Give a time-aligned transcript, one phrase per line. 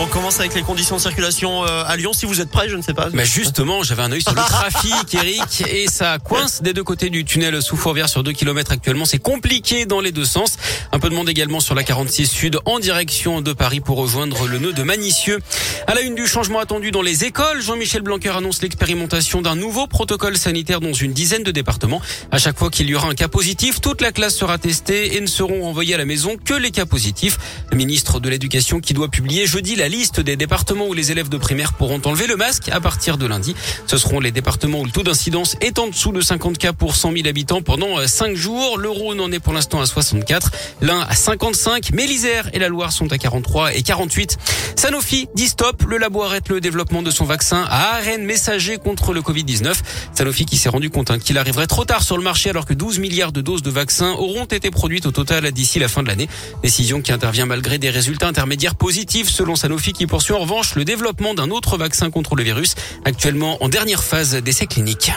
[0.00, 2.12] On commence avec les conditions de circulation euh, à Lyon.
[2.12, 3.10] Si vous êtes prêts, je ne sais pas.
[3.12, 7.10] Mais justement, j'avais un œil sur le trafic, Eric, et ça coince des deux côtés
[7.10, 9.04] du tunnel sous Fourvière sur 2 km actuellement.
[9.04, 10.56] C'est compliqué dans les deux sens.
[10.90, 14.48] Un peu de monde également sur la 46 Sud en direction de Paris pour rejoindre
[14.48, 15.38] le nœud de Manicieux.
[15.86, 19.86] À la une du changement attendu dans les écoles, Jean-Michel Blanquer annonce l'expérimentation d'un nouveau
[19.86, 22.02] protocole sanitaire dans une dizaine de départements.
[22.32, 25.20] À chaque fois qu'il y aura un cas positif, toute la classe sera testée et
[25.20, 27.38] ne seront envoyés à la maison que les cas positifs.
[27.70, 31.12] Le ministre de l'Éducation qui doit publier jeudi la la liste des départements où les
[31.12, 33.54] élèves de primaire pourront enlever le masque à partir de lundi.
[33.86, 36.96] Ce seront les départements où le taux d'incidence est en dessous de 50 cas pour
[36.96, 38.78] 100 000 habitants pendant 5 euh, jours.
[38.78, 42.68] Le Rhône en est pour l'instant à 64, l'Ain à 55, mais l'Isère et la
[42.68, 44.38] Loire sont à 43 et 48.
[44.74, 45.82] Sanofi dit stop.
[45.86, 49.74] Le labo arrête le développement de son vaccin à ARN messager contre le Covid-19.
[50.14, 52.72] Sanofi qui s'est rendu compte hein, qu'il arriverait trop tard sur le marché alors que
[52.72, 56.08] 12 milliards de doses de vaccins auront été produites au total d'ici la fin de
[56.08, 56.30] l'année.
[56.62, 60.84] Décision qui intervient malgré des résultats intermédiaires positifs selon Sanofi qui poursuit en revanche le
[60.84, 65.12] développement d'un autre vaccin contre le virus, actuellement en dernière phase d'essai clinique.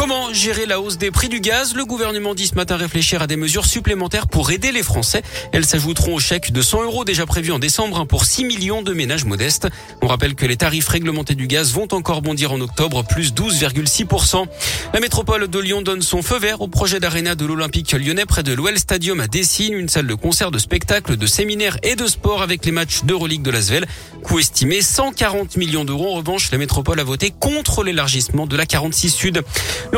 [0.00, 1.74] Comment gérer la hausse des prix du gaz?
[1.74, 5.22] Le gouvernement dit ce matin réfléchir à des mesures supplémentaires pour aider les Français.
[5.52, 8.80] Elles s'ajouteront au chèque de 100 euros déjà prévu en décembre hein, pour 6 millions
[8.80, 9.68] de ménages modestes.
[10.00, 14.46] On rappelle que les tarifs réglementés du gaz vont encore bondir en octobre, plus 12,6%.
[14.94, 18.42] La métropole de Lyon donne son feu vert au projet d'aréna de l'Olympique lyonnais près
[18.42, 22.06] de l'Ouel Stadium à Dessine, une salle de concert, de spectacle, de séminaires et de
[22.06, 23.86] sport avec les matchs d'Euroleague de Lasvel.
[24.22, 26.12] Coût estimé 140 millions d'euros.
[26.12, 29.42] En revanche, la métropole a voté contre l'élargissement de la 46 Sud.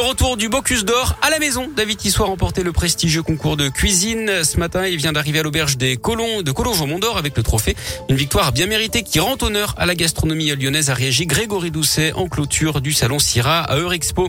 [0.02, 1.70] Retour du Bocuse d'Or à la maison.
[1.76, 4.42] David Tissoir a remporté le prestigieux concours de cuisine.
[4.42, 7.36] Ce matin, il vient d'arriver à l'auberge des Colons de Collonges au Mont d'Or avec
[7.36, 7.76] le trophée.
[8.08, 12.12] Une victoire bien méritée qui rend honneur à la gastronomie lyonnaise, a réagi Grégory Doucet
[12.14, 14.28] en clôture du salon Syrah à Eurexpo.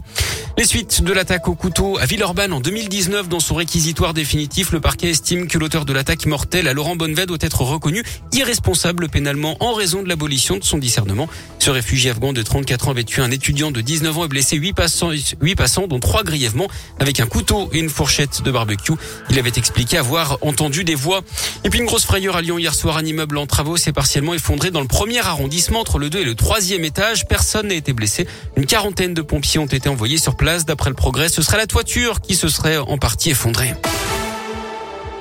[0.57, 4.79] Les suites de l'attaque au couteau à Villeurbanne en 2019 dans son réquisitoire définitif, le
[4.79, 9.57] parquet estime que l'auteur de l'attaque mortelle à Laurent Bonnevet doit être reconnu irresponsable pénalement
[9.59, 11.27] en raison de l'abolition de son discernement.
[11.57, 14.57] Ce réfugié afghan de 34 ans avait tué un étudiant de 19 ans et blessé
[14.57, 15.11] 8 passants,
[15.41, 16.67] 8 passants, dont 3 grièvement,
[16.99, 18.93] avec un couteau et une fourchette de barbecue.
[19.29, 21.21] Il avait expliqué avoir entendu des voix.
[21.63, 24.33] Et puis une grosse frayeur à Lyon hier soir, un immeuble en travaux s'est partiellement
[24.33, 27.27] effondré dans le premier arrondissement entre le 2 et le 3e étage.
[27.27, 28.27] Personne n'a été blessé.
[28.57, 30.65] Une quarantaine de pompiers ont été envoyés sur place.
[30.65, 33.73] D'après le progrès, ce serait la toiture qui se serait en partie effondrée.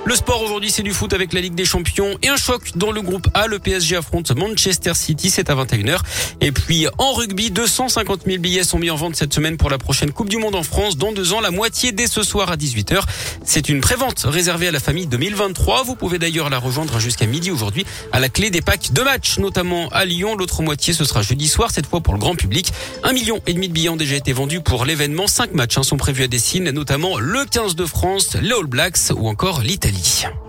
[0.05, 2.91] Le sport aujourd'hui, c'est du foot avec la Ligue des Champions et un choc dans
[2.91, 3.47] le groupe A.
[3.47, 6.01] Le PSG affronte Manchester City, c'est à 21h.
[6.41, 9.79] Et puis en rugby, 250 000 billets sont mis en vente cette semaine pour la
[9.79, 10.97] prochaine Coupe du Monde en France.
[10.97, 13.01] Dans deux ans, la moitié dès ce soir à 18h.
[13.45, 15.85] C'est une prévente réservée à la famille 2023.
[15.85, 19.39] Vous pouvez d'ailleurs la rejoindre jusqu'à midi aujourd'hui à la clé des packs de matchs,
[19.39, 20.35] notamment à Lyon.
[20.37, 22.73] L'autre moitié, ce sera jeudi soir, cette fois pour le grand public.
[23.05, 25.29] Un million et demi de billets ont déjà été vendus pour l'événement.
[25.29, 28.99] Cinq matchs hein, sont prévus à Dessine, notamment le 15 de France, les All Blacks
[29.15, 29.92] ou encore l'Italie.
[29.93, 30.42] 理想。